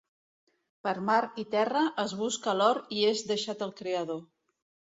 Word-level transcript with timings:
Per 0.87 0.93
mar 1.09 1.17
i 1.43 1.45
terra 1.57 1.83
es 2.05 2.17
busca 2.23 2.57
l'or 2.63 2.81
i 2.99 3.07
és 3.13 3.25
deixat 3.35 3.65
el 3.69 3.77
Creador. 3.85 4.21